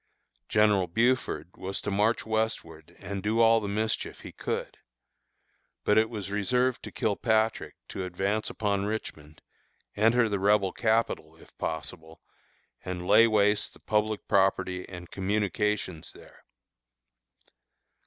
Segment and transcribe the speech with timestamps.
[0.49, 4.79] General Buford was to march westward and do all the mischief he could.
[5.83, 9.43] But it was reserved to Kilpatrick to advance upon Richmond,
[9.95, 12.19] enter the Rebel capital, if possible,
[12.83, 16.45] and lay waste the public property and communications there.